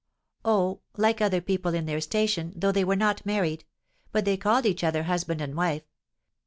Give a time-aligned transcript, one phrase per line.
[0.43, 3.65] "Oh, like other people in their station, though they were not married;
[4.11, 5.83] but they called each other husband and wife.